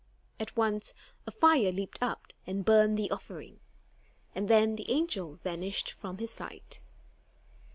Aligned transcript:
At 0.39 0.57
once, 0.57 0.95
a 1.27 1.31
fire 1.31 1.71
leaped 1.71 2.01
up 2.01 2.33
and 2.47 2.65
burned 2.65 2.97
the 2.97 3.11
offering; 3.11 3.59
and 4.33 4.47
then 4.47 4.75
the 4.75 4.89
angel 4.89 5.35
vanished 5.43 5.91
from 5.91 6.17
his 6.17 6.31
sight. 6.33 6.79